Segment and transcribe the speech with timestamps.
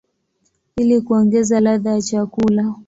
[0.75, 2.75] ili kuongeza ladha ya chakula.